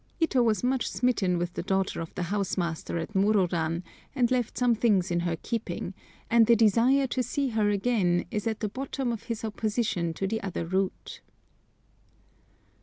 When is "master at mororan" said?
2.57-3.83